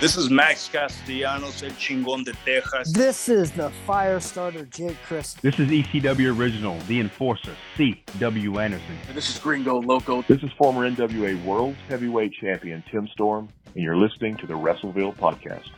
[0.00, 2.90] This is Max Castellanos, El Chingón de Texas.
[2.90, 5.34] This is the fire starter, Jake Chris.
[5.34, 8.58] This is ECW Original, The Enforcer, C.W.
[8.60, 8.96] Anderson.
[9.08, 10.22] And this is Gringo Loco.
[10.22, 15.16] This is former NWA World Heavyweight Champion Tim Storm, and you're listening to the WrestleVille
[15.16, 15.68] Podcast.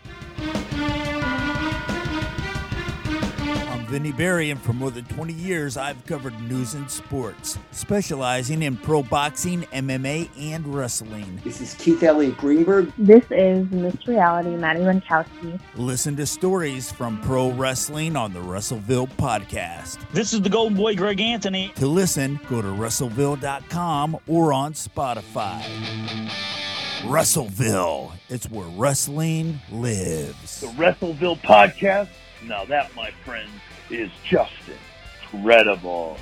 [3.93, 8.75] Vinny Berry, and for more than 20 years, I've covered news and sports, specializing in
[8.75, 11.38] pro boxing, MMA, and wrestling.
[11.45, 12.90] This is Keith Elliott Greenberg.
[12.96, 15.61] This is Miss Reality, Maddie Lankowski.
[15.76, 19.98] Listen to stories from pro wrestling on the WrestleVille podcast.
[20.12, 21.70] This is the Golden Boy, Greg Anthony.
[21.76, 25.62] To listen, go to WrestleVille.com or on Spotify.
[27.03, 28.11] WrestleVille.
[28.31, 30.62] it's where wrestling lives.
[30.62, 32.09] The WrestleVille podcast.
[32.45, 33.50] Now that, my friends,
[33.92, 34.53] is just
[35.33, 36.19] incredible.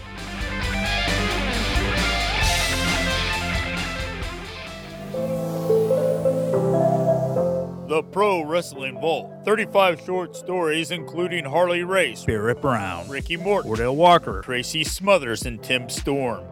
[7.88, 9.44] The Pro Wrestling Vault.
[9.44, 15.62] 35 short stories, including Harley Race, Barrett Brown, Ricky Morton, Wardell Walker, Tracy Smothers, and
[15.62, 16.44] Tim Storm.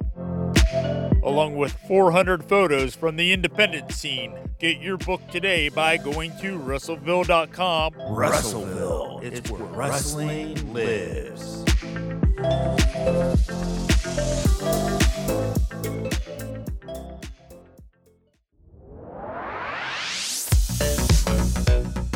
[1.28, 4.32] Along with 400 photos from the independent scene.
[4.58, 7.92] Get your book today by going to WrestleVille.com.
[7.92, 11.66] WrestleVille, it's where wrestling lives.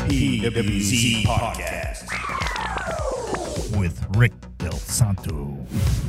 [0.09, 2.09] PWC Podcast
[3.79, 4.52] with Rick Del
[4.93, 5.57] Santo.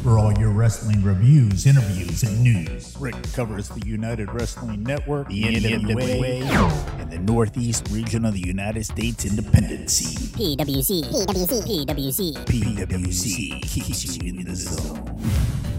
[0.02, 5.42] For all your wrestling reviews, interviews, and news, Rick covers the United Wrestling Network, the
[5.42, 10.28] NWA, and the Northeast region of the United States Independent Scene.
[10.28, 11.02] PWC.
[11.02, 11.86] PWC.
[11.86, 12.34] PWC.
[12.44, 15.73] PWC keeps you in the zone.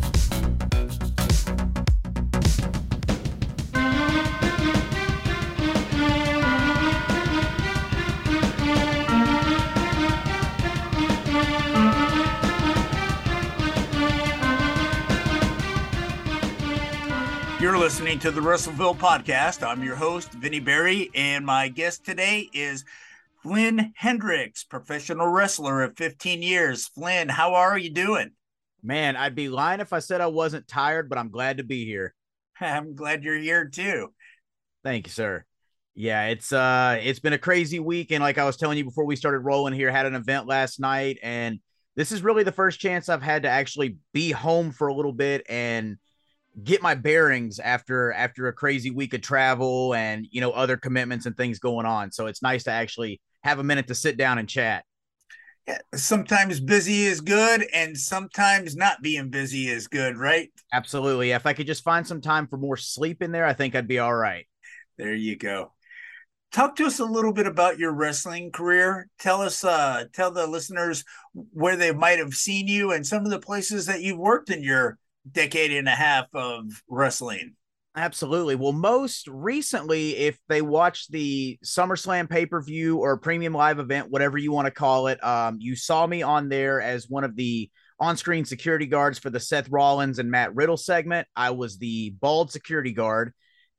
[17.66, 19.68] You're listening to the WrestleVille podcast.
[19.68, 22.86] I'm your host, Vinny Berry, and my guest today is
[23.42, 26.86] Flynn Hendrix, professional wrestler of 15 years.
[26.86, 28.30] Flynn, how are you doing?
[28.84, 31.86] Man, I'd be lying if I said I wasn't tired, but I'm glad to be
[31.86, 32.14] here.
[32.62, 34.14] I'm glad you're here too.
[34.84, 35.44] Thank you, sir.
[35.96, 39.06] Yeah, it's uh it's been a crazy week and like I was telling you before
[39.06, 41.60] we started rolling here, had an event last night and
[41.96, 45.14] this is really the first chance I've had to actually be home for a little
[45.14, 45.98] bit and
[46.64, 51.26] get my bearings after after a crazy week of travel and you know other commitments
[51.26, 52.12] and things going on.
[52.12, 54.86] So it's nice to actually have a minute to sit down and chat.
[55.68, 60.50] Yeah, sometimes busy is good and sometimes not being busy is good right?
[60.72, 61.32] Absolutely.
[61.32, 63.88] If i could just find some time for more sleep in there i think i'd
[63.88, 64.46] be all right.
[64.98, 65.74] There you go.
[66.54, 69.10] Talk to us a little bit about your wrestling career.
[69.20, 73.32] Tell us uh tell the listeners where they might have seen you and some of
[73.32, 74.98] the places that you've worked in your
[75.30, 77.56] decade and a half of wrestling.
[77.98, 78.56] Absolutely.
[78.56, 84.12] Well, most recently, if they watch the SummerSlam pay per view or premium live event,
[84.12, 87.38] whatever you want to call it, um, you saw me on there as one of
[87.38, 91.28] the on screen security guards for the Seth Rollins and Matt Riddle segment.
[91.38, 93.32] I was the bald security guard.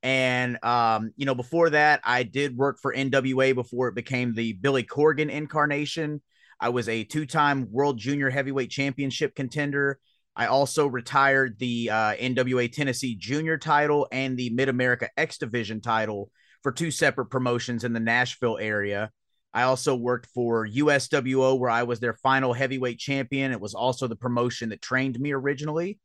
[0.03, 4.55] And, um, you know, before that, I did work for NWA before it became the
[4.55, 6.23] Billy Corgan incarnation.
[6.59, 9.99] I was a two time World Junior Heavyweight Championship contender.
[10.37, 15.81] I also retired the uh, NWA Tennessee Junior title and the Mid America X Division
[15.81, 16.31] title
[16.63, 19.11] for two separate promotions in the Nashville area.
[19.55, 23.53] I also worked for USWO, where I was their final heavyweight champion.
[23.53, 25.99] It was also the promotion that trained me originally.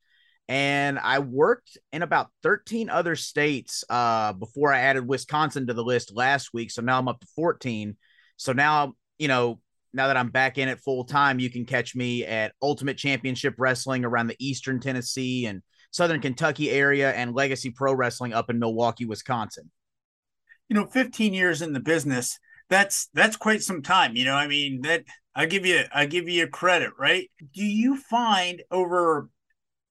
[0.48, 5.84] And I worked in about 13 other states uh, before I added Wisconsin to the
[5.84, 6.72] list last week.
[6.72, 7.98] So now I'm up to 14.
[8.38, 9.60] So now, you know,
[9.94, 13.56] now that I'm back in it full time, you can catch me at Ultimate Championship
[13.58, 18.60] Wrestling around the Eastern Tennessee and Southern Kentucky area and Legacy Pro Wrestling up in
[18.60, 19.70] Milwaukee, Wisconsin.
[20.70, 22.40] You know, 15 years in the business,
[22.70, 24.16] that's that's quite some time.
[24.16, 25.04] You know, I mean, that
[25.36, 27.30] I give you I give you credit, right?
[27.54, 29.30] Do you find over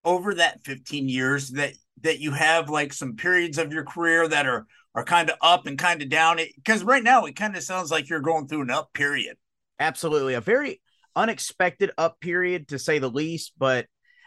[0.05, 4.47] over that 15 years that that you have like some periods of your career that
[4.47, 6.41] are are kind of up and kind of down?
[6.57, 9.37] Because right now it kind of sounds like you're going through an up period.
[9.81, 10.35] Absolutely.
[10.35, 10.81] A very
[11.17, 13.53] unexpected up period to say the least.
[13.59, 13.87] But,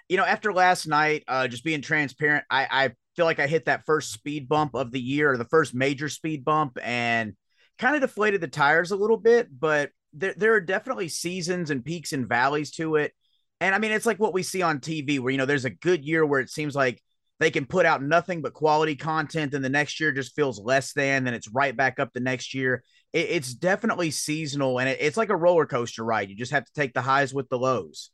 [0.09, 3.65] you know, after last night, uh, just being transparent, I, I feel like I hit
[3.65, 7.33] that first speed bump of the year or the first major speed bump and
[7.77, 9.47] kind of deflated the tires a little bit.
[9.57, 13.13] But there, there are definitely seasons and peaks and valleys to it.
[13.61, 15.69] And I mean, it's like what we see on TV where, you know, there's a
[15.69, 17.01] good year where it seems like
[17.39, 20.93] they can put out nothing but quality content and the next year just feels less
[20.93, 24.97] than, then it's right back up the next year it, it's definitely seasonal and it,
[24.99, 26.29] it's like a roller coaster ride.
[26.29, 28.11] You just have to take the highs with the lows.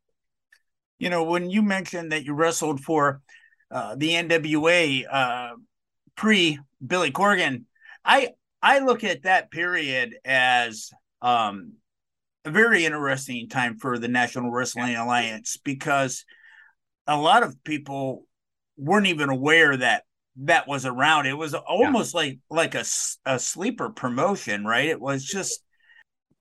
[1.00, 3.22] You know, when you mentioned that you wrestled for
[3.72, 5.56] uh, the NWA uh,
[6.16, 7.64] pre Billy Corgan,
[8.04, 8.32] I
[8.62, 10.92] I look at that period as
[11.22, 11.74] um,
[12.44, 16.26] a very interesting time for the National Wrestling Alliance because
[17.08, 18.26] a lot of people
[18.78, 20.04] weren't even aware that
[20.40, 21.26] that was around.
[21.26, 22.20] It was almost yeah.
[22.20, 22.86] like like a,
[23.26, 24.88] a sleeper promotion, right?
[24.88, 25.64] It was just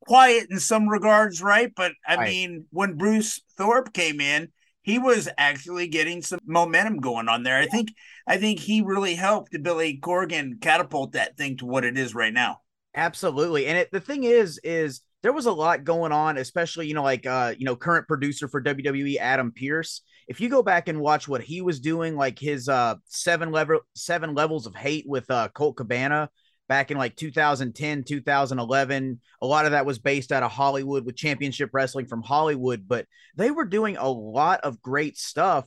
[0.06, 1.72] quiet in some regards, right?
[1.74, 2.28] But I right.
[2.28, 4.48] mean, when Bruce Tharpe came in,
[4.82, 7.58] he was actually getting some momentum going on there.
[7.58, 7.92] I think
[8.26, 12.32] I think he really helped Billy Corgan catapult that thing to what it is right
[12.32, 12.60] now.
[12.94, 13.66] Absolutely.
[13.66, 17.02] And it, the thing is is there was a lot going on, especially, you know,
[17.02, 20.02] like uh, you know, current producer for WWE, Adam Pearce.
[20.28, 23.80] if you go back and watch what he was doing, like his uh seven level
[23.94, 26.30] seven levels of hate with uh Colt Cabana
[26.68, 31.16] back in like 2010, 2011, a lot of that was based out of Hollywood with
[31.16, 33.06] championship wrestling from Hollywood, but
[33.36, 35.66] they were doing a lot of great stuff.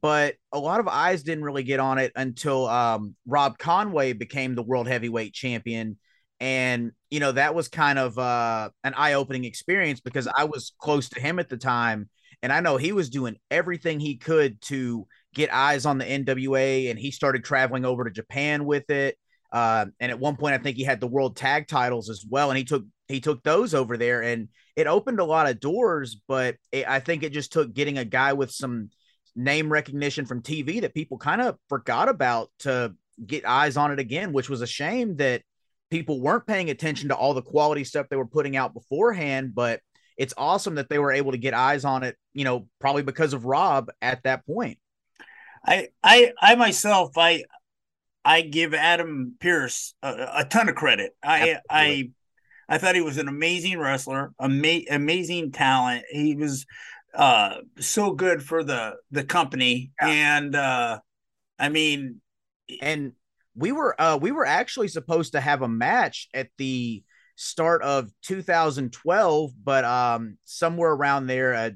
[0.00, 4.54] But a lot of eyes didn't really get on it until um, Rob Conway became
[4.54, 5.98] the world heavyweight champion
[6.42, 11.08] and you know that was kind of uh, an eye-opening experience because i was close
[11.08, 12.10] to him at the time
[12.42, 16.90] and I know he was doing everything he could to get eyes on the NWA,
[16.90, 19.16] and he started traveling over to Japan with it.
[19.52, 22.50] Uh, and at one point, I think he had the world tag titles as well,
[22.50, 26.20] and he took he took those over there, and it opened a lot of doors.
[26.26, 28.90] But it, I think it just took getting a guy with some
[29.36, 34.00] name recognition from TV that people kind of forgot about to get eyes on it
[34.00, 35.42] again, which was a shame that
[35.92, 39.54] people weren't paying attention to all the quality stuff they were putting out beforehand.
[39.54, 39.80] But
[40.16, 43.34] it's awesome that they were able to get eyes on it, you know, probably because
[43.34, 44.78] of Rob at that point.
[45.64, 47.44] I I I myself I
[48.24, 51.12] I give Adam Pearce a, a ton of credit.
[51.22, 52.10] I I
[52.70, 56.06] I thought he was an amazing wrestler, ama- amazing talent.
[56.10, 56.64] He was
[57.14, 60.08] uh so good for the the company yeah.
[60.08, 60.98] and uh
[61.58, 62.22] I mean
[62.80, 63.12] and
[63.54, 67.02] we were uh we were actually supposed to have a match at the
[67.36, 71.72] start of 2012, but um, somewhere around there, a,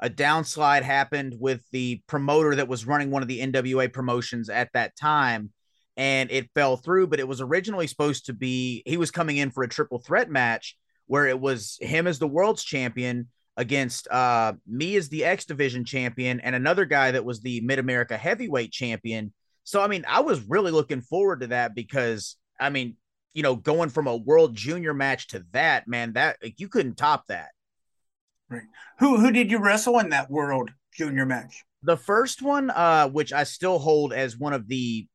[0.00, 4.70] a downslide happened with the promoter that was running one of the NWA promotions at
[4.74, 5.50] that time,
[5.96, 7.06] and it fell through.
[7.08, 10.30] But it was originally supposed to be he was coming in for a triple threat
[10.30, 10.76] match
[11.06, 15.84] where it was him as the world's champion against uh, me as the X Division
[15.84, 19.32] champion and another guy that was the Mid America Heavyweight champion.
[19.64, 22.96] So I mean, I was really looking forward to that because I mean,
[23.34, 26.96] you know, going from a world junior match to that, man, that like, you couldn't
[26.96, 27.48] top that.
[28.48, 28.62] Right.
[28.98, 31.64] Who who did you wrestle in that world junior match?
[31.82, 35.08] The first one, uh, which I still hold as one of the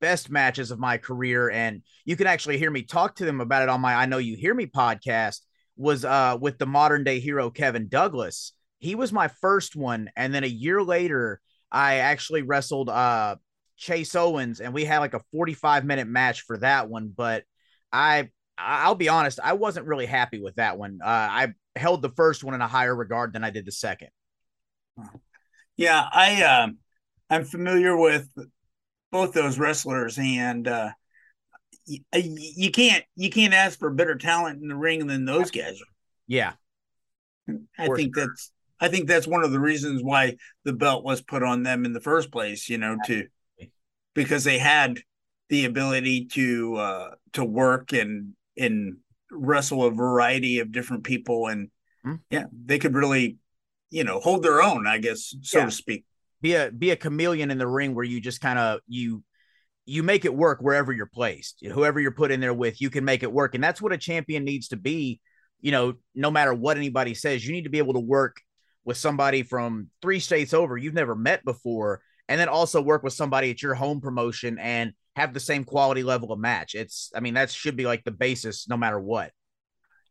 [0.00, 3.62] best matches of my career, and you can actually hear me talk to them about
[3.62, 5.40] it on my I Know You Hear Me podcast,
[5.76, 8.52] was uh with the modern day hero Kevin Douglas.
[8.78, 11.40] He was my first one, and then a year later,
[11.72, 13.36] I actually wrestled uh
[13.76, 17.44] Chase Owens, and we had like a 45 minute match for that one, but
[17.92, 21.00] I I'll be honest, I wasn't really happy with that one.
[21.02, 24.08] Uh, I held the first one in a higher regard than I did the second.
[25.76, 26.68] Yeah, I uh,
[27.28, 28.28] I'm familiar with
[29.12, 30.90] both those wrestlers, and uh,
[31.84, 35.78] you, you can't you can't ask for better talent in the ring than those guys.
[36.26, 36.54] Yeah,
[37.78, 38.26] I think sure.
[38.26, 41.84] that's I think that's one of the reasons why the belt was put on them
[41.84, 42.70] in the first place.
[42.70, 43.26] You know, to
[44.16, 44.98] because they had
[45.48, 48.96] the ability to uh, to work and and
[49.30, 51.68] wrestle a variety of different people and
[52.04, 52.16] mm-hmm.
[52.30, 53.36] yeah they could really
[53.90, 55.64] you know hold their own i guess so yeah.
[55.66, 56.04] to speak
[56.40, 59.22] be a be a chameleon in the ring where you just kind of you
[59.84, 63.04] you make it work wherever you're placed whoever you're put in there with you can
[63.04, 65.20] make it work and that's what a champion needs to be
[65.60, 68.36] you know no matter what anybody says you need to be able to work
[68.84, 73.12] with somebody from three states over you've never met before and then also work with
[73.12, 76.74] somebody at your home promotion and have the same quality level of match.
[76.74, 79.32] It's, I mean, that should be like the basis no matter what.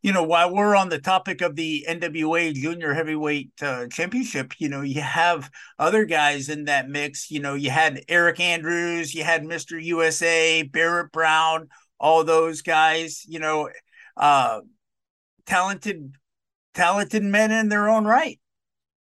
[0.01, 4.69] You know, while we're on the topic of the NWA Junior Heavyweight uh, Championship, you
[4.69, 7.31] know, you have other guys in that mix.
[7.31, 9.83] You know, you had Eric Andrews, you had Mr.
[9.83, 11.69] USA, Barrett Brown,
[11.99, 13.69] all those guys, you know,
[14.15, 14.61] uh,
[15.47, 16.13] talented,
[16.75, 18.39] talented men in their own right.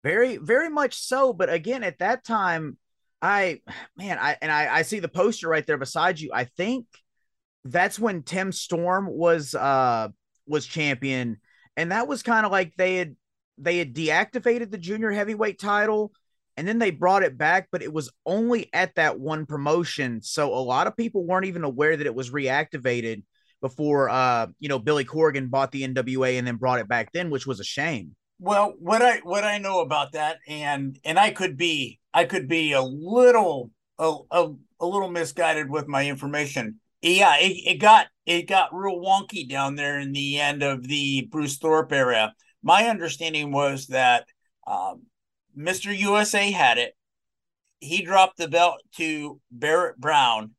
[0.04, 1.32] Very, very much so.
[1.32, 2.76] But again, at that time,
[3.22, 3.60] I
[3.96, 6.30] man, I and I, I see the poster right there beside you.
[6.34, 6.86] I think
[7.64, 10.08] that's when Tim Storm was uh
[10.46, 11.38] was champion,
[11.76, 13.16] and that was kind of like they had
[13.58, 16.12] they had deactivated the junior heavyweight title
[16.56, 20.20] and then they brought it back, but it was only at that one promotion.
[20.22, 23.22] So a lot of people weren't even aware that it was reactivated.
[23.60, 27.30] before uh you know Billy Corgan bought the NWA and then brought it back then,
[27.30, 28.16] which was a shame.
[28.38, 32.48] Well, what I what I know about that, and and I could be I could
[32.48, 36.80] be a little a, a, a little misguided with my information.
[37.00, 41.28] Yeah, it, it got it got real wonky down there in the end of the
[41.30, 42.34] Bruce Tharpe era.
[42.62, 44.26] My understanding was that
[44.66, 45.02] um,
[45.58, 45.96] Mr.
[45.96, 46.94] USA had it.
[47.80, 50.52] He dropped the belt to Barrett Brown.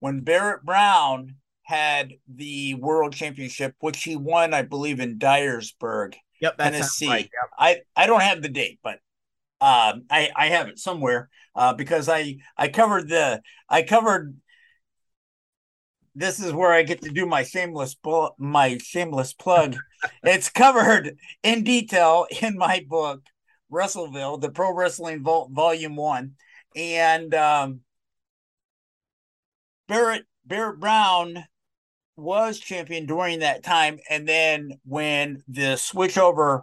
[0.00, 6.58] When Barrett Brown had the world championship, which he won, I believe, in Dyersburg, yep,
[6.58, 7.08] Tennessee.
[7.08, 7.50] Right, yep.
[7.58, 8.98] I I don't have the date, but
[9.60, 14.36] um, I I have it somewhere uh, because I I covered the I covered.
[16.14, 17.96] This is where I get to do my shameless
[18.38, 19.76] my shameless plug.
[20.22, 23.22] it's covered in detail in my book,
[23.72, 26.34] WrestleVille, the Pro Wrestling Vault, Volume One,
[26.74, 27.80] and um,
[29.88, 31.44] Barrett Barrett Brown
[32.16, 36.62] was champion during that time, and then when the switchover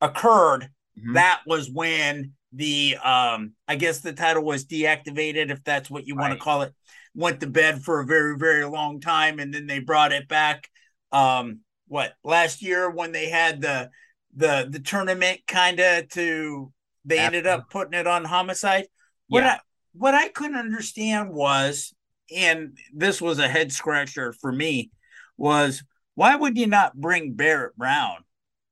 [0.00, 1.14] occurred, mm-hmm.
[1.14, 6.14] that was when the um I guess the title was deactivated, if that's what you
[6.14, 6.28] right.
[6.28, 6.72] want to call it.
[7.14, 10.68] Went to bed for a very very long time, and then they brought it back.
[11.12, 13.90] Um, what last year when they had the
[14.34, 16.72] the the tournament kind of to
[17.04, 17.36] they After.
[17.36, 18.86] ended up putting it on homicide.
[19.28, 19.54] What yeah.
[19.54, 19.58] I
[19.92, 21.94] what I couldn't understand was,
[22.34, 24.90] and this was a head scratcher for me,
[25.38, 25.82] was
[26.14, 28.18] why would you not bring Barrett Brown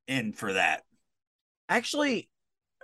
[0.06, 0.82] in for that?
[1.68, 2.28] Actually,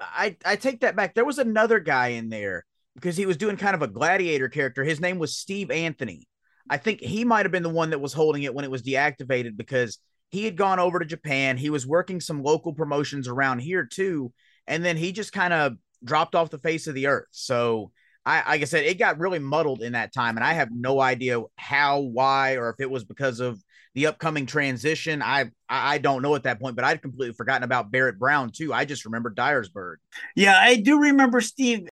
[0.01, 1.15] I I take that back.
[1.15, 2.65] There was another guy in there
[2.95, 4.85] because he was doing kind of a gladiator character.
[4.85, 6.27] His name was Steve Anthony.
[6.69, 8.83] I think he might have been the one that was holding it when it was
[8.83, 9.99] deactivated because
[10.31, 11.57] he had gone over to Japan.
[11.57, 14.33] He was working some local promotions around here too,
[14.67, 17.27] and then he just kind of dropped off the face of the earth.
[17.33, 17.91] So
[18.25, 21.01] I, like I said, it got really muddled in that time, and I have no
[21.01, 23.63] idea how, why, or if it was because of
[23.95, 25.23] the upcoming transition.
[25.23, 28.73] I I don't know at that point, but I'd completely forgotten about Barrett Brown too.
[28.73, 29.97] I just remember Dyersburg.
[30.37, 31.89] Yeah, I do remember Steve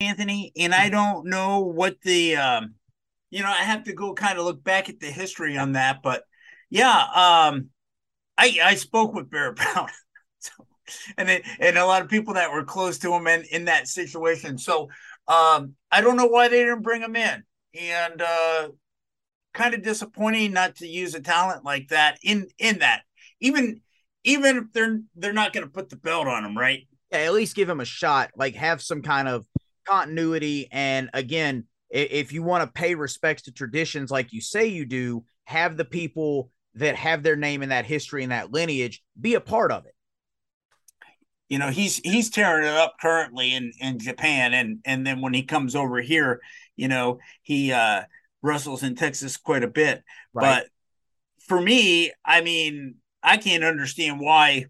[0.00, 2.74] Anthony, and I don't know what the um,
[3.30, 6.02] you know, I have to go kind of look back at the history on that,
[6.02, 6.24] but
[6.70, 7.68] yeah, um,
[8.36, 9.88] I I spoke with Barrett Brown.
[10.38, 10.52] so,
[11.16, 13.88] and it, and a lot of people that were close to him in, in that
[13.88, 14.58] situation.
[14.58, 14.88] So
[15.26, 17.42] um, I don't know why they didn't bring him in.
[17.78, 18.68] And uh,
[19.58, 23.02] kind of disappointing not to use a talent like that in in that.
[23.40, 23.80] Even
[24.24, 26.86] even if they're they're not going to put the belt on him, right?
[27.10, 28.30] Yeah, at least give him a shot.
[28.36, 29.46] Like have some kind of
[29.86, 30.68] continuity.
[30.70, 35.24] And again, if you want to pay respects to traditions like you say you do,
[35.44, 39.40] have the people that have their name in that history and that lineage be a
[39.40, 39.94] part of it.
[41.48, 45.34] You know, he's he's tearing it up currently in in Japan, and and then when
[45.34, 46.40] he comes over here,
[46.76, 48.02] you know, he uh
[48.42, 50.02] wrestles in Texas quite a bit.
[50.32, 50.62] Right.
[50.62, 50.66] But
[51.46, 54.66] for me, I mean, I can't understand why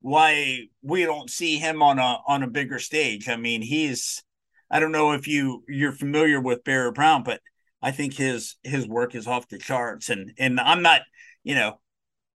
[0.00, 3.28] why we don't see him on a on a bigger stage.
[3.28, 4.22] I mean, he's
[4.70, 7.40] I don't know if you you're familiar with Barrett Brown, but
[7.80, 11.02] I think his his work is off the charts and and I'm not,
[11.42, 11.80] you know,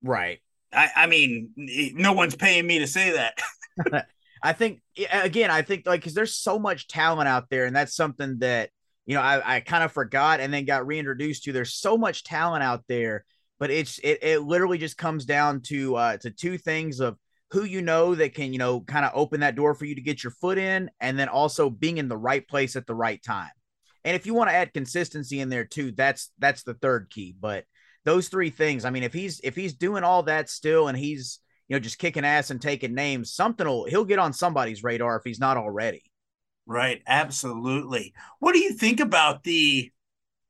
[0.03, 0.39] right.
[0.73, 3.37] I I mean, no one's paying me to say that.
[4.43, 7.95] I think again, I think like cuz there's so much talent out there and that's
[7.95, 8.69] something that
[9.09, 11.51] you know, I, I kind of forgot and then got reintroduced to.
[11.51, 13.25] There's so much talent out there,
[13.57, 17.17] but it's it, it literally just comes down to uh to two things of
[17.49, 20.01] who you know that can, you know, kind of open that door for you to
[20.01, 23.19] get your foot in, and then also being in the right place at the right
[23.23, 23.49] time.
[24.05, 27.33] And if you want to add consistency in there too, that's that's the third key.
[27.39, 27.65] But
[28.05, 31.39] those three things, I mean, if he's if he's doing all that still and he's
[31.67, 35.17] you know just kicking ass and taking names, something will he'll get on somebody's radar
[35.17, 36.03] if he's not already.
[36.69, 38.13] Right, absolutely.
[38.37, 39.91] What do you think about the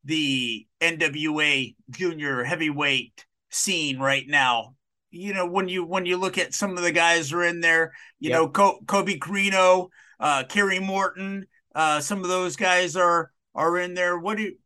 [0.04, 4.76] the NWA junior heavyweight scene right now?
[5.12, 7.94] You know, when you when you look at some of the guys are in there,
[8.20, 8.38] you yep.
[8.38, 9.88] know, Co- Colby Corino,
[10.20, 14.20] uh, Kerry Morton, uh, some of those guys are are in there.
[14.20, 14.58] What do you,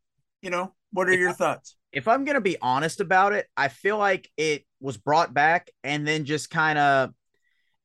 [0.42, 0.74] you know?
[0.92, 1.76] What are if your thoughts?
[1.92, 6.08] If I'm gonna be honest about it, I feel like it was brought back and
[6.08, 7.12] then just kind of,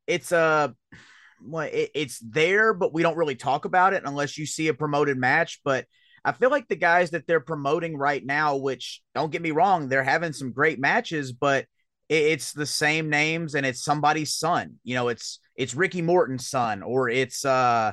[0.07, 0.75] it's a
[1.42, 4.75] well, it, it's there, but we don't really talk about it unless you see a
[4.75, 5.61] promoted match.
[5.64, 5.87] But
[6.25, 9.88] I feel like the guys that they're promoting right now, which don't get me wrong,
[9.88, 11.66] they're having some great matches, but
[12.09, 14.76] it, it's the same names and it's somebody's son.
[14.85, 17.92] You know, it's it's Ricky Morton's son or it's uh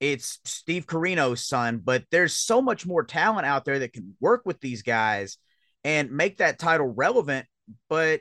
[0.00, 4.42] it's Steve Corino's son, but there's so much more talent out there that can work
[4.44, 5.38] with these guys
[5.84, 7.46] and make that title relevant,
[7.88, 8.20] but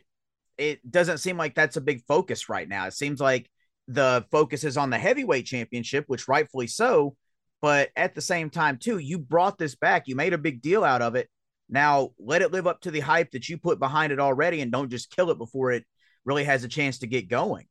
[0.57, 2.87] it doesn't seem like that's a big focus right now.
[2.87, 3.49] It seems like
[3.87, 7.15] the focus is on the heavyweight championship, which rightfully so.
[7.61, 10.07] But at the same time, too, you brought this back.
[10.07, 11.29] You made a big deal out of it.
[11.69, 14.71] Now let it live up to the hype that you put behind it already and
[14.71, 15.83] don't just kill it before it
[16.25, 17.65] really has a chance to get going.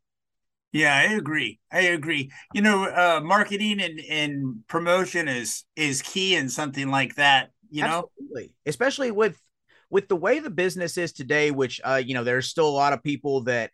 [0.73, 1.61] Yeah, I agree.
[1.71, 2.33] I agree.
[2.53, 7.51] You know, uh, marketing and, and promotion is is key in something like that.
[7.71, 8.43] You Absolutely.
[8.43, 9.39] know, especially with
[9.91, 12.93] with the way the business is today, which uh, you know, there's still a lot
[12.93, 13.71] of people that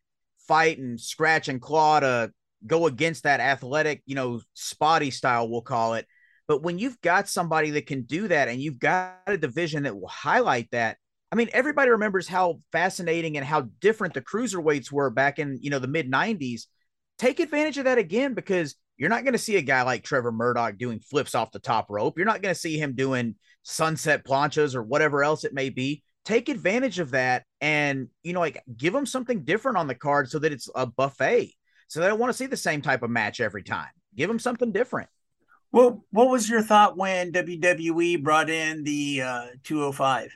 [0.51, 2.33] fight and scratch and claw to
[2.67, 6.07] go against that athletic, you know, spotty style, we'll call it.
[6.49, 9.97] But when you've got somebody that can do that and you've got a division that
[9.97, 10.97] will highlight that,
[11.31, 15.71] I mean, everybody remembers how fascinating and how different the cruiserweights were back in, you
[15.71, 16.63] know, the mid 90s.
[17.17, 20.33] Take advantage of that again because you're not going to see a guy like Trevor
[20.33, 22.15] Murdoch doing flips off the top rope.
[22.17, 26.03] You're not going to see him doing sunset planchas or whatever else it may be.
[26.25, 30.31] Take advantage of that and, you know, like give them something different on the card
[30.31, 31.55] so that it's a buffet.
[31.89, 33.89] So they don't want to see the same type of match every time.
[34.15, 35.09] Give them something different.
[35.73, 40.31] Well, what was your thought when WWE brought in the uh, 205?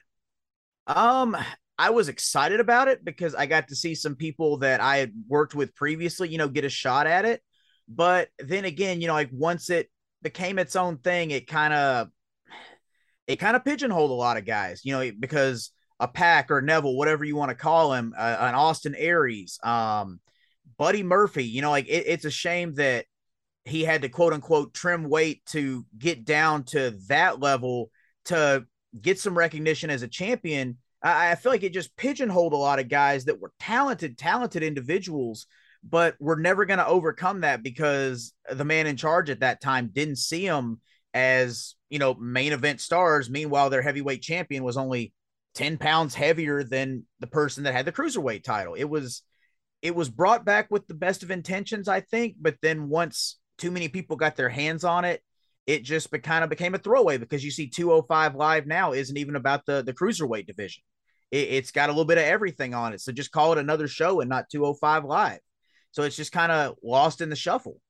[0.86, 1.36] Um,
[1.78, 5.12] I was excited about it because I got to see some people that I had
[5.26, 7.42] worked with previously, you know, get a shot at it.
[7.88, 9.90] But then again, you know, like once it
[10.22, 12.08] became its own thing, it kind of
[13.26, 16.96] it kind of pigeonholed a lot of guys, you know, because a PAC or Neville,
[16.96, 20.20] whatever you want to call him, uh, an Austin Aries, um,
[20.76, 23.06] Buddy Murphy, you know, like it, it's a shame that
[23.64, 27.90] he had to quote unquote trim weight to get down to that level
[28.26, 28.66] to
[29.00, 30.76] get some recognition as a champion.
[31.02, 34.62] I, I feel like it just pigeonholed a lot of guys that were talented, talented
[34.62, 35.46] individuals,
[35.82, 39.90] but we're never going to overcome that because the man in charge at that time
[39.92, 40.80] didn't see them
[41.14, 43.30] as, you know, main event stars.
[43.30, 45.14] Meanwhile, their heavyweight champion was only
[45.54, 48.74] 10 pounds heavier than the person that had the cruiserweight title.
[48.74, 49.22] It was,
[49.80, 52.34] it was brought back with the best of intentions, I think.
[52.40, 55.22] But then once too many people got their hands on it,
[55.66, 59.16] it just be, kind of became a throwaway because you see 205 live now isn't
[59.16, 60.82] even about the the cruiserweight division.
[61.30, 63.00] It, it's got a little bit of everything on it.
[63.00, 65.38] So just call it another show and not 205 live.
[65.92, 67.80] So it's just kind of lost in the shuffle.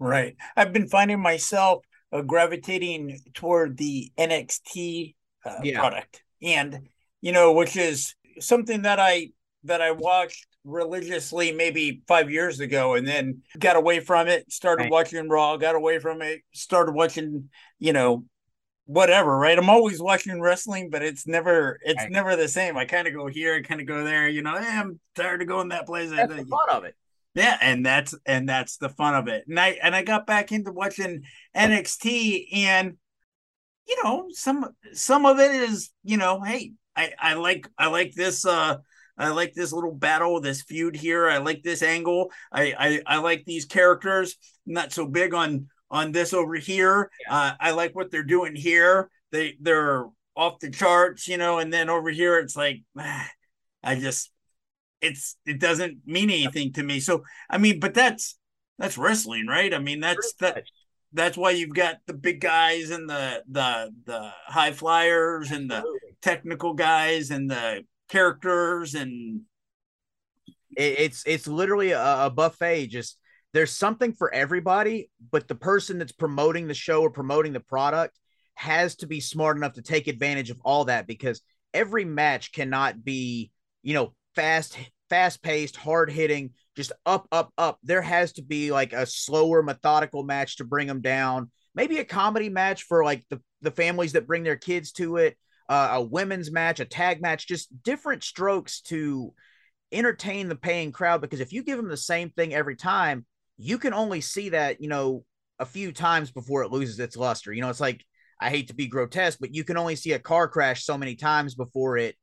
[0.00, 0.36] Right.
[0.56, 5.78] I've been finding myself uh, gravitating toward the NXT uh, yeah.
[5.78, 6.88] product, and
[7.20, 9.30] you know, which is something that I
[9.64, 14.84] that I watched religiously maybe five years ago and then got away from it, started
[14.84, 14.92] right.
[14.92, 18.24] watching Raw, got away from it, started watching, you know,
[18.86, 19.58] whatever, right?
[19.58, 22.10] I'm always watching wrestling, but it's never it's right.
[22.10, 22.76] never the same.
[22.76, 25.42] I kind of go here, I kind of go there, you know, hey, I'm tired
[25.42, 26.10] of going that place.
[26.10, 26.94] That's the fun of it.
[27.38, 29.44] Yeah, and that's and that's the fun of it.
[29.46, 31.22] And I and I got back into watching
[31.54, 32.96] NXT and
[33.86, 38.12] you know, some some of it is, you know, hey, I I like I like
[38.12, 38.78] this uh
[39.16, 41.28] I like this little battle, this feud here.
[41.28, 42.32] I like this angle.
[42.50, 44.36] I I, I like these characters.
[44.66, 47.08] not so big on on this over here.
[47.20, 47.34] Yeah.
[47.36, 49.10] Uh, I like what they're doing here.
[49.30, 51.60] They they're off the charts, you know.
[51.60, 53.28] And then over here, it's like ah,
[53.84, 54.32] I just
[55.00, 57.00] it's it doesn't mean anything to me.
[57.00, 58.36] So I mean, but that's
[58.78, 59.72] that's wrestling, right?
[59.74, 60.64] I mean, that's that
[61.12, 65.82] that's why you've got the big guys and the the the high flyers and the
[66.20, 69.42] technical guys and the characters and
[70.76, 73.18] it's it's literally a, a buffet just
[73.52, 78.18] there's something for everybody but the person that's promoting the show or promoting the product
[78.54, 81.42] has to be smart enough to take advantage of all that because
[81.74, 83.50] every match cannot be
[83.82, 88.70] you know fast fast paced hard hitting just up up up there has to be
[88.70, 93.24] like a slower methodical match to bring them down maybe a comedy match for like
[93.30, 95.36] the the families that bring their kids to it
[95.68, 99.34] uh, a women's match, a tag match, just different strokes to
[99.92, 101.20] entertain the paying crowd.
[101.20, 103.26] Because if you give them the same thing every time,
[103.58, 105.24] you can only see that, you know,
[105.58, 107.52] a few times before it loses its luster.
[107.52, 108.04] You know, it's like,
[108.40, 111.16] I hate to be grotesque, but you can only see a car crash so many
[111.16, 112.14] times before it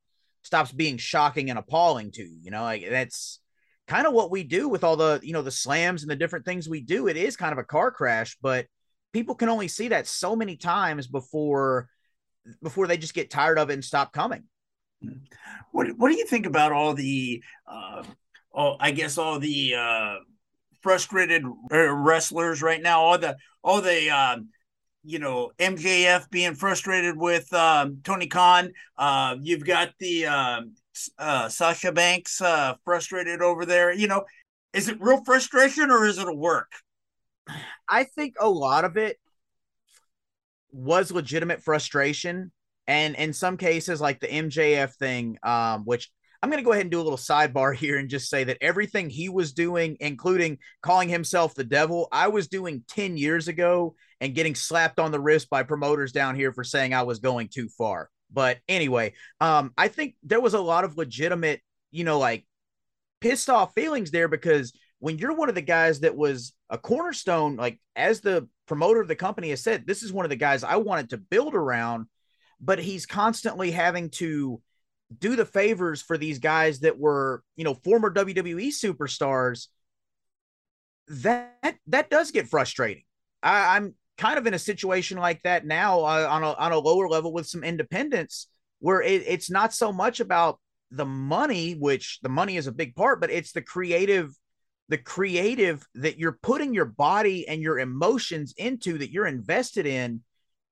[0.45, 2.37] stops being shocking and appalling to you.
[2.41, 3.39] You know, like that's
[3.87, 6.45] kind of what we do with all the, you know, the slams and the different
[6.45, 7.07] things we do.
[7.07, 8.67] It is kind of a car crash, but
[9.11, 11.89] people can only see that so many times before
[12.61, 14.43] before they just get tired of it and stop coming.
[15.71, 18.03] What What do you think about all the, uh,
[18.51, 20.15] all I guess all the uh,
[20.81, 23.01] frustrated wrestlers right now?
[23.01, 24.37] All the all the uh,
[25.05, 28.71] you know MJF being frustrated with um, Tony Khan.
[28.97, 30.61] Uh, you've got the uh,
[31.17, 33.93] uh, Sasha Banks uh, frustrated over there.
[33.93, 34.25] You know,
[34.73, 36.71] is it real frustration or is it a work?
[37.87, 39.17] I think a lot of it
[40.71, 42.51] was legitimate frustration.
[42.87, 46.11] And in some cases, like the MJF thing, um, which
[46.45, 48.59] I'm going to go ahead and do a little sidebar here and just say that
[48.61, 53.95] everything he was doing, including calling himself the devil, I was doing 10 years ago
[54.21, 57.47] and getting slapped on the wrist by promoters down here for saying I was going
[57.47, 58.11] too far.
[58.31, 62.45] But anyway, um, I think there was a lot of legitimate, you know, like
[63.21, 67.55] pissed off feelings there because when you're one of the guys that was a cornerstone,
[67.55, 70.63] like as the promoter of the company has said, this is one of the guys
[70.63, 72.05] I wanted to build around,
[72.61, 74.61] but he's constantly having to
[75.19, 79.67] do the favors for these guys that were, you know, former WWE superstars.
[81.07, 83.03] That that does get frustrating.
[83.43, 86.79] I, I'm kind of in a situation like that now uh, on a on a
[86.79, 88.47] lower level with some independence
[88.79, 90.59] where it, it's not so much about
[90.91, 94.31] the money, which the money is a big part, but it's the creative
[94.87, 100.21] the creative that you're putting your body and your emotions into that you're invested in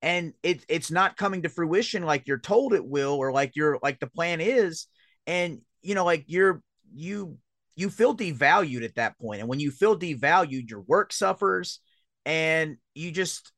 [0.04, 3.78] and it, it's not coming to fruition like you're told it will or like you're
[3.82, 4.86] like the plan is.
[5.26, 6.62] And you know like you're
[6.94, 7.38] you
[7.74, 9.40] you feel devalued at that point.
[9.40, 11.80] And when you feel devalued your work suffers
[12.26, 13.50] and you just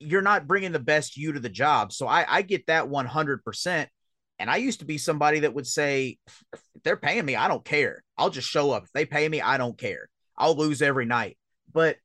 [0.00, 1.92] you're not bringing the best you to the job.
[1.92, 3.86] So i i get that 100%
[4.40, 6.18] and i used to be somebody that would say
[6.52, 8.02] if they're paying me i don't care.
[8.18, 8.82] I'll just show up.
[8.82, 10.08] If they pay me i don't care.
[10.36, 11.38] I'll lose every night.
[11.72, 11.98] But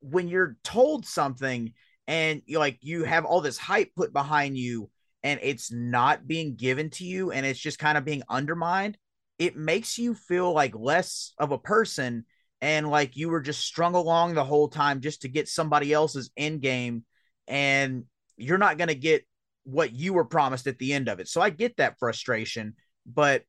[0.00, 1.72] when you're told something
[2.08, 4.90] and you like you have all this hype put behind you
[5.22, 8.96] and it's not being given to you and it's just kind of being undermined
[9.38, 12.24] it makes you feel like less of a person
[12.60, 16.30] and like you were just strung along the whole time just to get somebody else's
[16.36, 17.04] end game
[17.46, 18.04] and
[18.36, 19.24] you're not going to get
[19.64, 21.28] what you were promised at the end of it.
[21.28, 22.74] So i get that frustration
[23.06, 23.44] but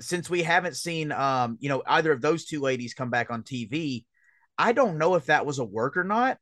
[0.00, 3.42] since we haven't seen um you know either of those two ladies come back on
[3.42, 4.04] tv
[4.56, 6.38] i don't know if that was a work or not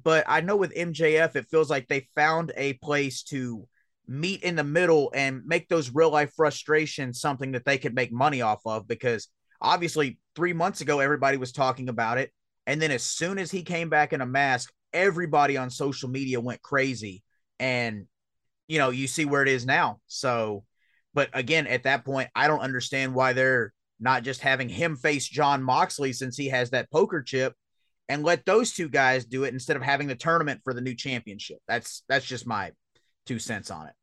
[0.00, 3.66] but I know with MJF, it feels like they found a place to
[4.06, 8.12] meet in the middle and make those real life frustrations something that they could make
[8.12, 8.88] money off of.
[8.88, 9.28] Because
[9.60, 12.32] obviously, three months ago, everybody was talking about it.
[12.66, 16.40] And then as soon as he came back in a mask, everybody on social media
[16.40, 17.22] went crazy.
[17.58, 18.06] And,
[18.68, 20.00] you know, you see where it is now.
[20.06, 20.64] So,
[21.14, 25.28] but again, at that point, I don't understand why they're not just having him face
[25.28, 27.54] Jon Moxley since he has that poker chip
[28.12, 30.94] and let those two guys do it instead of having the tournament for the new
[30.94, 31.58] championship.
[31.66, 32.72] That's that's just my
[33.24, 33.94] two cents on it.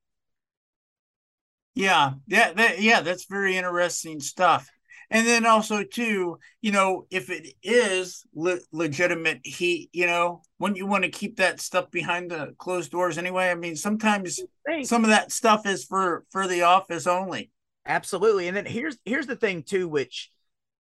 [1.76, 4.68] Yeah, yeah, that, yeah, that's very interesting stuff.
[5.12, 10.78] And then also too, you know, if it is le- legitimate heat, you know, wouldn't
[10.78, 13.50] you want to keep that stuff behind the closed doors anyway.
[13.50, 14.40] I mean, sometimes
[14.84, 17.52] some of that stuff is for for the office only.
[17.86, 18.48] Absolutely.
[18.48, 20.32] And then here's here's the thing too, which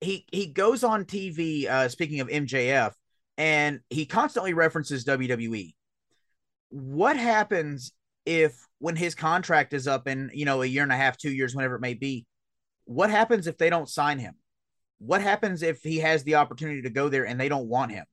[0.02, 1.68] he he goes on TV.
[1.68, 2.94] Uh, speaking of MJF,
[3.39, 5.73] and he constantly references WWE.
[6.69, 7.93] What happens
[8.25, 11.32] if when his contract is up in, you know, a year and a half, 2
[11.32, 12.28] years whenever it may be,
[12.84, 14.36] what happens if they don't sign him?
[14.99, 18.06] What happens if he has the opportunity to go there and they don't want him?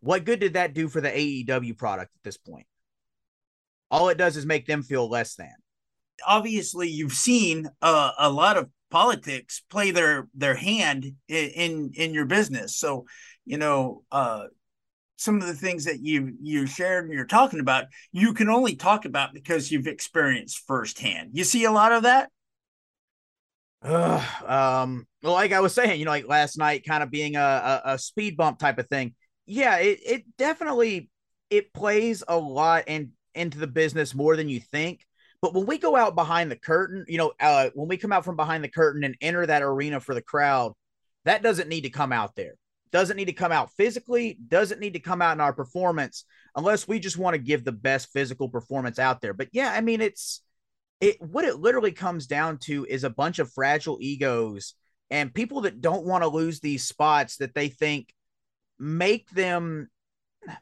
[0.00, 2.66] What good did that do for the AEW product at this point?
[3.90, 5.52] All it does is make them feel less than.
[6.26, 12.26] Obviously, you've seen uh, a lot of politics play their their hand in, in your
[12.26, 12.76] business.
[12.76, 13.06] So
[13.44, 14.44] you know, uh,
[15.16, 18.76] some of the things that you you shared and you're talking about, you can only
[18.76, 21.30] talk about because you've experienced firsthand.
[21.32, 22.30] You see a lot of that.
[24.46, 27.82] Um, like I was saying, you know, like last night, kind of being a, a,
[27.92, 29.14] a speed bump type of thing.
[29.46, 31.10] Yeah, it it definitely
[31.50, 35.06] it plays a lot in, into the business more than you think.
[35.40, 38.24] But when we go out behind the curtain, you know, uh, when we come out
[38.24, 40.72] from behind the curtain and enter that arena for the crowd,
[41.24, 42.54] that doesn't need to come out there
[42.90, 46.24] doesn't need to come out physically, doesn't need to come out in our performance
[46.56, 49.34] unless we just want to give the best physical performance out there.
[49.34, 50.42] But yeah, I mean, it's
[51.00, 54.74] it what it literally comes down to is a bunch of fragile egos
[55.10, 58.12] and people that don't want to lose these spots that they think
[58.78, 59.88] make them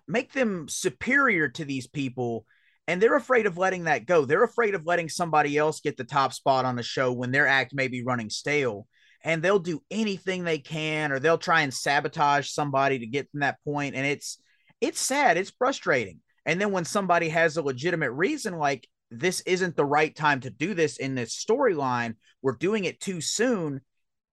[0.06, 2.44] make them superior to these people
[2.88, 4.24] and they're afraid of letting that go.
[4.24, 7.46] They're afraid of letting somebody else get the top spot on the show when their
[7.46, 8.86] act may be running stale
[9.24, 13.40] and they'll do anything they can or they'll try and sabotage somebody to get from
[13.40, 13.94] that point.
[13.94, 14.38] and it's
[14.80, 19.74] it's sad it's frustrating and then when somebody has a legitimate reason like this isn't
[19.74, 23.80] the right time to do this in this storyline we're doing it too soon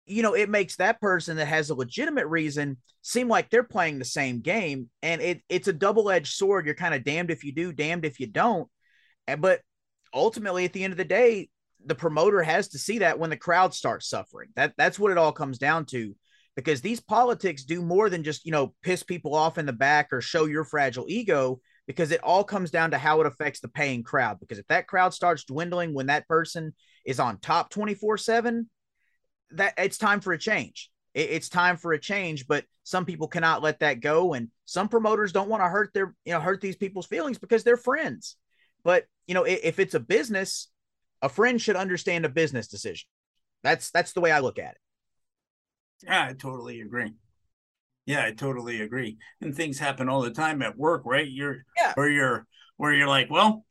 [0.05, 3.99] you know it makes that person that has a legitimate reason seem like they're playing
[3.99, 6.65] the same game and it it's a double-edged sword.
[6.65, 8.69] You're kind of damned if you do damned if you don't.
[9.27, 9.61] And, but
[10.13, 11.49] ultimately at the end of the day
[11.85, 14.49] the promoter has to see that when the crowd starts suffering.
[14.55, 16.15] That that's what it all comes down to
[16.55, 20.09] because these politics do more than just, you know, piss people off in the back
[20.11, 23.67] or show your fragile ego because it all comes down to how it affects the
[23.67, 24.39] paying crowd.
[24.39, 26.73] Because if that crowd starts dwindling when that person
[27.05, 28.67] is on top 24/7,
[29.53, 30.89] that it's time for a change.
[31.13, 34.89] It, it's time for a change, but some people cannot let that go and some
[34.89, 38.37] promoters don't want to hurt their, you know, hurt these people's feelings because they're friends.
[38.83, 40.67] But, you know, if, if it's a business,
[41.21, 43.07] a friend should understand a business decision.
[43.63, 44.77] That's that's the way I look at it.
[46.03, 47.13] Yeah, I totally agree.
[48.05, 49.17] Yeah, I totally agree.
[49.39, 51.29] And things happen all the time at work, right?
[51.29, 51.93] You're yeah.
[51.93, 53.65] where you're where you're like, well,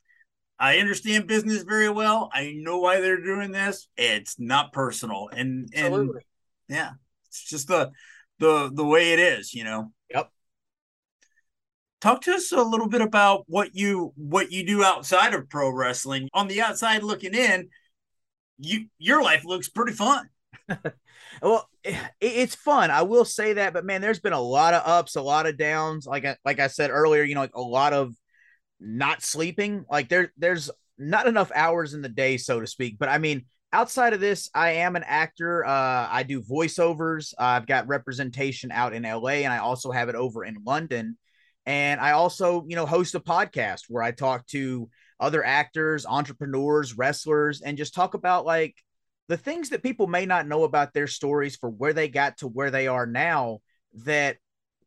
[0.61, 2.29] I understand business very well.
[2.33, 3.89] I know why they're doing this.
[3.97, 5.31] It's not personal.
[5.33, 6.27] And Absolutely.
[6.69, 6.91] and yeah,
[7.29, 7.91] it's just the
[8.39, 9.93] the the way it is, you know.
[10.11, 10.31] Yep.
[12.03, 15.71] Talk to us a little bit about what you what you do outside of pro
[15.71, 16.29] wrestling.
[16.35, 17.71] On the outside looking in,
[18.59, 20.29] you your life looks pretty fun.
[21.43, 22.91] well, it, it's fun.
[22.91, 25.57] I will say that, but man, there's been a lot of ups, a lot of
[25.57, 26.07] downs.
[26.07, 28.15] Like I, like I said earlier, you know, like a lot of
[28.81, 29.85] not sleeping.
[29.91, 32.99] Like there, there's not enough hours in the day, so to speak.
[32.99, 35.65] But I mean, outside of this, I am an actor.
[35.65, 37.35] Uh, I do voiceovers.
[37.39, 41.17] Uh, I've got representation out in LA, and I also have it over in London.
[41.67, 44.89] And I also, you know, host a podcast where I talk to
[45.19, 48.75] other actors, entrepreneurs, wrestlers, and just talk about like
[49.29, 52.49] the things that people may not know about their stories for where they got to
[52.49, 53.61] where they are now
[54.05, 54.39] that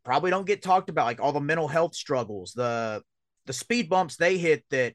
[0.03, 3.01] probably don't get talked about, like all the mental health struggles, the
[3.45, 4.93] the speed bumps they hit that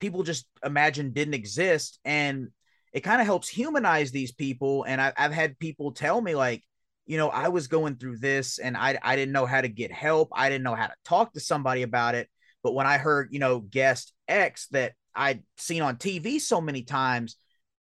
[0.00, 1.98] people just imagine didn't exist.
[2.04, 2.48] And
[2.92, 4.84] it kind of helps humanize these people.
[4.84, 6.62] And I, I've had people tell me, like,
[7.06, 9.92] you know, I was going through this and I, I didn't know how to get
[9.92, 10.28] help.
[10.32, 12.28] I didn't know how to talk to somebody about it.
[12.62, 16.82] But when I heard, you know, guest X that I'd seen on TV so many
[16.82, 17.36] times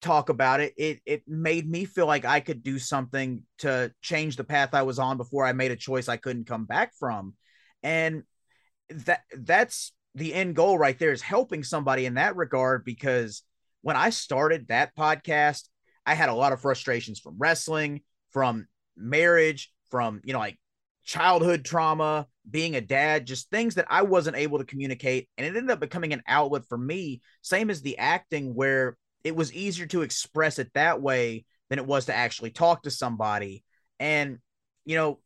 [0.02, 4.36] talk about it, it it made me feel like I could do something to change
[4.36, 7.34] the path I was on before I made a choice I couldn't come back from.
[7.82, 8.24] And
[8.90, 13.42] that that's the end goal right there is helping somebody in that regard because
[13.82, 15.68] when I started that podcast,
[16.06, 20.58] I had a lot of frustrations from wrestling, from marriage, from, you know, like
[21.04, 25.28] childhood trauma, being a dad, just things that I wasn't able to communicate.
[25.36, 29.34] And it ended up becoming an outlet for me, same as the acting, where it
[29.34, 33.64] was easier to express it that way than it was to actually talk to somebody.
[33.98, 34.38] And,
[34.84, 35.20] you know,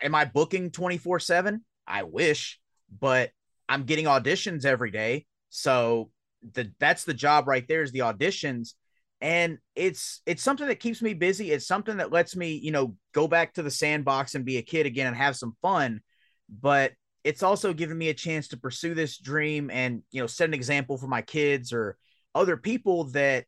[0.00, 1.64] am I booking 24 7?
[1.86, 2.58] I wish,
[3.00, 3.30] but
[3.68, 5.26] I'm getting auditions every day.
[5.48, 6.10] So
[6.52, 8.74] the that's the job right there is the auditions.
[9.20, 11.50] And it's it's something that keeps me busy.
[11.50, 14.62] It's something that lets me you know go back to the sandbox and be a
[14.62, 16.00] kid again and have some fun.
[16.48, 20.48] But it's also given me a chance to pursue this dream and you know set
[20.48, 21.96] an example for my kids or
[22.34, 23.46] other people that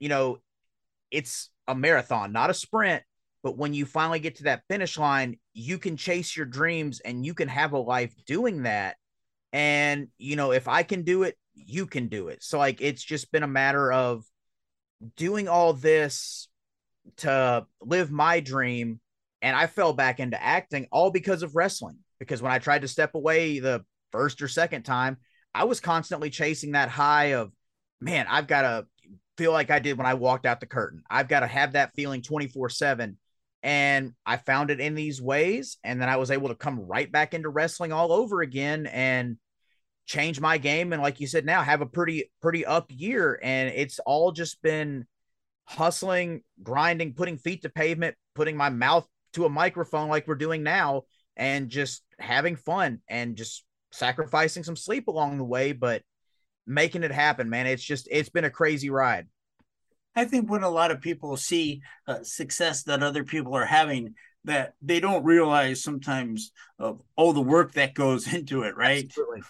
[0.00, 0.38] you know
[1.10, 3.02] it's a marathon not a sprint.
[3.44, 7.24] But when you finally get to that finish line you can chase your dreams and
[7.24, 8.96] you can have a life doing that
[9.52, 12.42] and you know if i can do it you can do it.
[12.42, 14.24] So like it's just been a matter of
[15.16, 16.48] doing all this
[17.18, 19.00] to live my dream
[19.40, 21.98] and i fell back into acting all because of wrestling.
[22.18, 25.16] Because when i tried to step away the first or second time
[25.54, 27.50] i was constantly chasing that high of
[28.00, 28.86] man i've got to
[29.36, 31.02] feel like i did when i walked out the curtain.
[31.10, 33.18] I've got to have that feeling 24 7
[33.64, 37.10] and i found it in these ways and then i was able to come right
[37.10, 39.38] back into wrestling all over again and
[40.06, 40.92] change my game.
[40.92, 44.62] And like you said now have a pretty pretty up year and it's all just
[44.62, 45.06] been
[45.64, 50.62] hustling grinding putting feet to pavement putting my mouth to a microphone like we're doing
[50.62, 51.02] now
[51.36, 56.02] and just having fun and just sacrificing some sleep along the way but
[56.66, 57.66] making it happen man.
[57.66, 59.26] It's just it's been a crazy ride.
[60.14, 64.14] I think when a lot of people see uh, success that other people are having
[64.44, 69.04] that they don't realize sometimes of all the work that goes into it right?
[69.04, 69.40] Absolutely.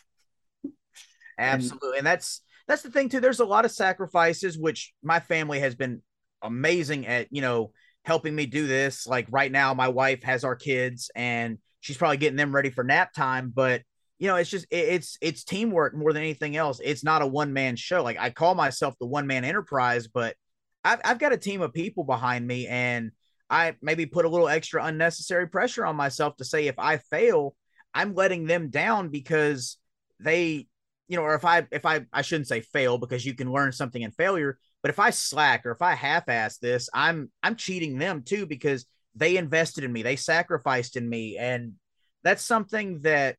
[1.38, 1.98] Absolutely.
[1.98, 3.20] And that's that's the thing too.
[3.20, 6.02] There's a lot of sacrifices, which my family has been
[6.42, 7.72] amazing at, you know,
[8.04, 9.06] helping me do this.
[9.06, 12.84] Like right now, my wife has our kids and she's probably getting them ready for
[12.84, 13.82] nap time, but
[14.18, 16.80] you know, it's just it's it's teamwork more than anything else.
[16.82, 18.04] It's not a one man show.
[18.04, 20.36] Like I call myself the one man enterprise, but
[20.84, 23.10] I've I've got a team of people behind me, and
[23.50, 27.56] I maybe put a little extra unnecessary pressure on myself to say if I fail,
[27.92, 29.76] I'm letting them down because
[30.20, 30.68] they
[31.08, 33.72] you know, or if I if I I shouldn't say fail because you can learn
[33.72, 37.98] something in failure, but if I slack or if I half-ass this, I'm I'm cheating
[37.98, 41.74] them too because they invested in me, they sacrificed in me, and
[42.22, 43.36] that's something that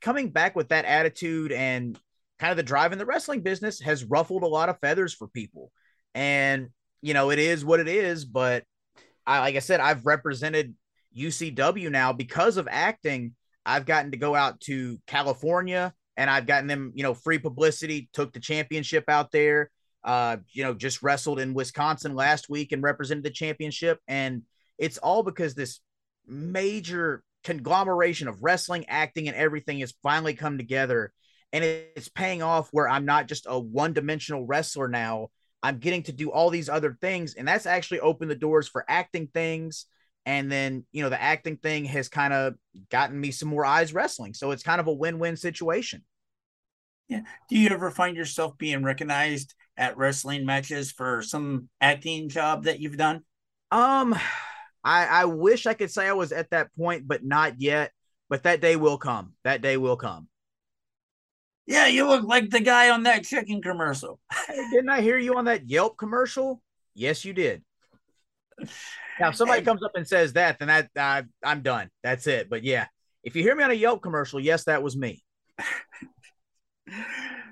[0.00, 1.98] coming back with that attitude and
[2.38, 5.28] kind of the drive in the wrestling business has ruffled a lot of feathers for
[5.28, 5.72] people.
[6.14, 6.68] And
[7.00, 8.64] you know, it is what it is, but
[9.26, 10.74] I like I said, I've represented
[11.16, 13.34] UCW now because of acting.
[13.64, 18.08] I've gotten to go out to California, and I've gotten them, you know, free publicity,
[18.12, 19.70] took the championship out there.
[20.04, 24.00] Uh, you know, just wrestled in Wisconsin last week and represented the championship.
[24.08, 24.42] And
[24.76, 25.78] it's all because this
[26.26, 31.12] major conglomeration of wrestling, acting, and everything has finally come together.
[31.52, 35.28] And it's paying off where I'm not just a one dimensional wrestler now.
[35.62, 37.34] I'm getting to do all these other things.
[37.34, 39.86] And that's actually opened the doors for acting things.
[40.24, 42.54] And then, you know, the acting thing has kind of
[42.90, 44.34] gotten me some more eyes wrestling.
[44.34, 46.04] So it's kind of a win win situation.
[47.08, 47.22] Yeah.
[47.48, 52.80] Do you ever find yourself being recognized at wrestling matches for some acting job that
[52.80, 53.22] you've done?
[53.70, 54.14] Um,
[54.84, 57.92] I, I wish I could say I was at that point, but not yet.
[58.28, 59.34] But that day will come.
[59.44, 60.28] That day will come.
[61.66, 64.18] Yeah, you look like the guy on that chicken commercial.
[64.48, 66.62] Didn't I hear you on that Yelp commercial?
[66.94, 67.62] Yes, you did.
[69.20, 71.90] Now, if somebody comes up and says that, then I, I I'm done.
[72.02, 72.48] That's it.
[72.48, 72.86] But yeah,
[73.22, 75.22] if you hear me on a Yelp commercial, yes, that was me.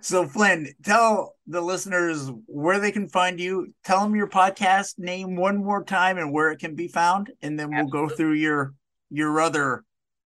[0.02, 3.74] So, Flynn, tell the listeners where they can find you.
[3.84, 7.60] Tell them your podcast name one more time and where it can be found, and
[7.60, 8.08] then we'll Absolutely.
[8.08, 8.74] go through your
[9.10, 9.84] your other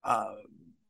[0.04, 0.34] uh,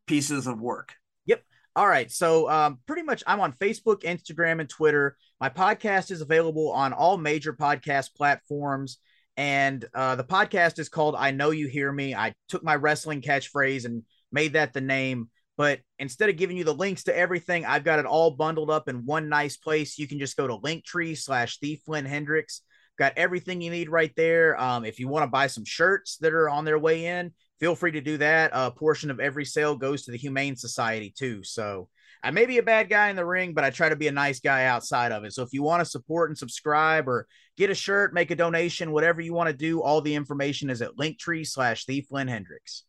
[0.07, 0.95] pieces of work.
[1.25, 1.43] Yep.
[1.75, 2.11] All right.
[2.11, 5.17] So, um, pretty much, I'm on Facebook, Instagram, and Twitter.
[5.41, 8.99] My podcast is available on all major podcast platforms.
[9.37, 12.15] And uh, the podcast is called I Know You Hear Me.
[12.15, 15.29] I took my wrestling catchphrase and made that the name.
[15.57, 18.89] But instead of giving you the links to everything, I've got it all bundled up
[18.89, 19.99] in one nice place.
[19.99, 22.63] You can just go to Linktree slash the Flynn Hendrix.
[22.99, 24.59] Got everything you need right there.
[24.61, 27.75] Um, if you want to buy some shirts that are on their way in, feel
[27.75, 28.51] free to do that.
[28.55, 31.43] A portion of every sale goes to the Humane Society too.
[31.43, 31.89] So
[32.23, 34.13] I may be a bad guy in the ring, but I try to be a
[34.13, 35.33] nice guy outside of it.
[35.33, 38.93] So if you want to support and subscribe or get a shirt, make a donation,
[38.93, 42.85] whatever you want to do, all the information is at Linktree slash the Flynn Hendrix.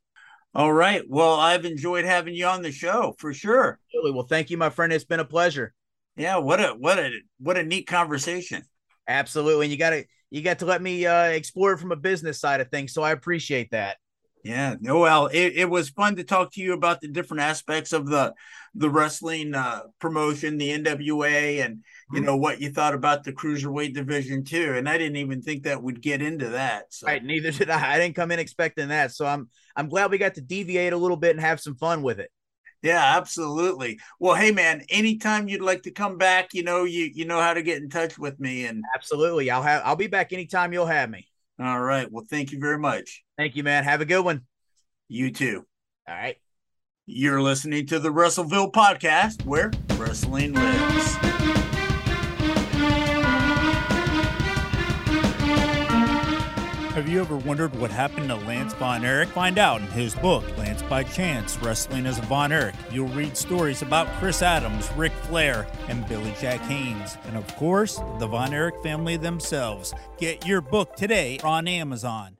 [0.53, 1.03] All right.
[1.07, 3.79] Well, I've enjoyed having you on the show for sure.
[3.93, 4.11] Really.
[4.11, 4.91] Well, thank you, my friend.
[4.91, 5.73] It's been a pleasure.
[6.15, 6.37] Yeah.
[6.37, 8.63] What a what a what a neat conversation.
[9.07, 9.67] Absolutely.
[9.67, 12.39] And you got to you got to let me uh, explore it from a business
[12.39, 12.93] side of things.
[12.93, 13.97] So I appreciate that.
[14.43, 18.07] Yeah, well, it, it was fun to talk to you about the different aspects of
[18.07, 18.33] the
[18.75, 22.25] the wrestling uh, promotion, the NWA, and you mm-hmm.
[22.25, 24.75] know what you thought about the cruiserweight division too.
[24.75, 26.93] And I didn't even think that would get into that.
[26.93, 27.07] So.
[27.07, 27.95] Right, neither did I.
[27.95, 30.97] I didn't come in expecting that, so I'm I'm glad we got to deviate a
[30.97, 32.31] little bit and have some fun with it.
[32.83, 33.99] Yeah, absolutely.
[34.19, 37.53] Well, hey man, anytime you'd like to come back, you know you you know how
[37.53, 40.85] to get in touch with me, and absolutely, I'll have I'll be back anytime you'll
[40.85, 41.27] have me.
[41.59, 42.09] All right.
[42.11, 43.23] Well, thank you very much.
[43.37, 43.83] Thank you, man.
[43.83, 44.45] Have a good one.
[45.07, 45.65] You too.
[46.07, 46.37] All right.
[47.05, 51.17] You're listening to the WrestleVille podcast where wrestling lives.
[56.97, 59.29] Have you ever wondered what happened to Lance Von Erich?
[59.29, 62.73] Find out in his book, Lance by Chance Wrestling as a Von Erich.
[62.91, 67.15] You'll read stories about Chris Adams, Ric Flair, and Billy Jack Haynes.
[67.27, 69.93] And of course, the Von Erich family themselves.
[70.17, 72.37] Get your book today on Amazon.